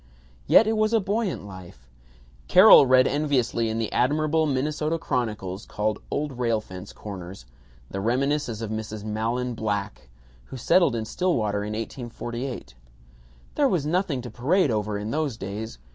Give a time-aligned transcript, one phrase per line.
[0.47, 1.87] Yet it was a buoyant life.
[2.47, 7.45] Carol read enviously in the admirable Minnesota chronicles called "Old Rail Fence Corners"
[7.91, 9.03] the reminiscence of Mrs.
[9.03, 10.09] Mahlon Black,
[10.45, 12.73] who settled in Stillwater in 1848:
[13.53, 15.77] "There was nothing to parade over in those days.